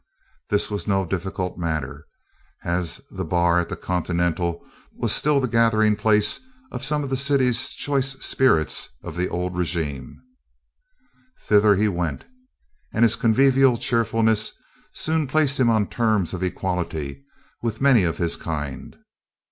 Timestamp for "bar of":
3.23-3.67